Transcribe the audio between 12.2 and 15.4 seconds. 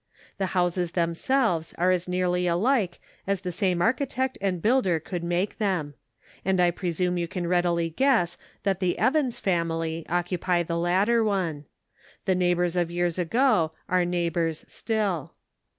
The neighbors of years ago are neighbors still.